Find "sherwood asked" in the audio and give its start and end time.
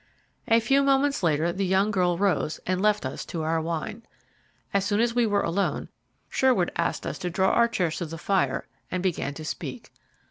6.27-7.05